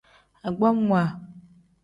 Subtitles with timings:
[0.47, 1.03] Agbamwa.